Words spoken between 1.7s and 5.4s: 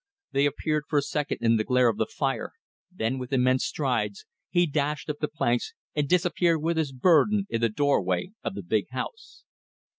of the fire, then, with immense strides, he dashed up the